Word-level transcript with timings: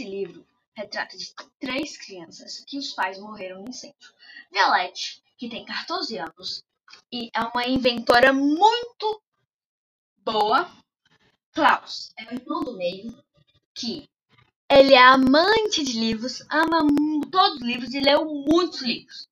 livro 0.00 0.46
retrata 0.74 1.16
de 1.16 1.34
três 1.60 1.96
crianças 1.96 2.64
que 2.66 2.78
os 2.78 2.92
pais 2.92 3.18
morreram 3.18 3.62
no 3.62 3.68
incêndio. 3.68 4.12
Violette, 4.50 5.22
que 5.36 5.48
tem 5.48 5.64
14 5.64 6.18
anos 6.18 6.64
e 7.10 7.30
é 7.34 7.40
uma 7.40 7.66
inventora 7.66 8.32
muito 8.32 9.22
boa. 10.18 10.70
Klaus 11.52 12.12
é 12.16 12.24
o 12.24 12.34
irmão 12.34 12.62
do 12.62 12.76
meio, 12.76 13.14
que 13.74 14.08
ele 14.70 14.94
é 14.94 15.02
amante 15.02 15.84
de 15.84 15.98
livros, 15.98 16.42
ama 16.50 16.86
todos 17.30 17.56
os 17.56 17.62
livros 17.62 17.92
e 17.92 18.00
leu 18.00 18.24
muitos 18.24 18.80
livros. 18.80 19.28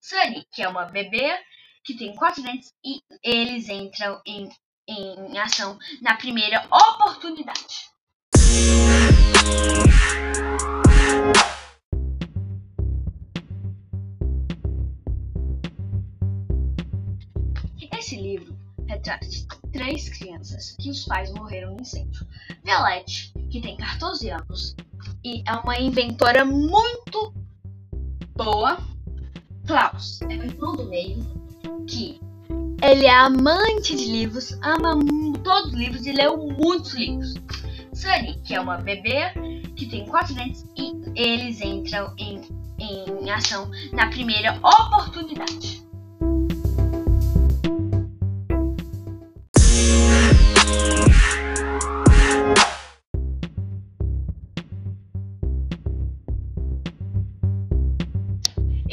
Sunny, 0.00 0.46
que 0.52 0.62
é 0.62 0.68
uma 0.68 0.84
bebê 0.84 1.38
que 1.82 1.94
tem 1.94 2.14
quatro 2.14 2.42
dentes 2.42 2.74
e 2.84 3.02
eles 3.22 3.68
entram 3.68 4.20
em, 4.26 4.50
em 4.86 5.38
ação 5.38 5.78
na 6.02 6.16
primeira 6.16 6.66
oportunidade. 6.70 7.91
Esse 18.02 18.16
livro 18.16 18.58
retrata 18.88 19.24
três 19.72 20.08
crianças 20.08 20.74
que 20.76 20.90
os 20.90 21.04
pais 21.04 21.32
morreram 21.34 21.76
no 21.76 21.82
incêndio. 21.82 22.26
Violette, 22.64 23.32
que 23.48 23.60
tem 23.60 23.76
14 23.76 24.28
anos 24.28 24.74
e 25.24 25.44
é 25.46 25.52
uma 25.52 25.78
inventora 25.78 26.44
muito 26.44 27.32
boa. 28.34 28.76
Klaus 29.68 30.20
é 30.22 30.36
o 30.36 30.42
irmão 30.42 30.74
do 30.74 30.86
meio, 30.86 31.24
que 31.86 32.20
ele 32.82 33.06
é 33.06 33.14
amante 33.14 33.94
de 33.94 34.10
livros, 34.10 34.50
ama 34.62 34.98
todos 35.44 35.70
os 35.70 35.78
livros 35.78 36.04
e 36.04 36.10
leu 36.10 36.36
muitos 36.36 36.94
livros. 36.94 37.34
Sunny, 37.94 38.40
que 38.42 38.52
é 38.52 38.60
uma 38.60 38.78
bebê 38.78 39.32
que 39.76 39.86
tem 39.86 40.06
quatro 40.06 40.34
dentes 40.34 40.66
e 40.76 40.92
eles 41.14 41.60
entram 41.60 42.12
em, 42.18 42.40
em 42.80 43.30
ação 43.30 43.70
na 43.92 44.08
primeira 44.08 44.58
oportunidade. 44.58 45.81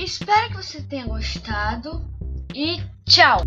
Espero 0.02 0.48
que 0.48 0.56
você 0.56 0.82
tenha 0.82 1.06
gostado 1.06 2.02
e 2.56 2.82
tchau! 3.06 3.42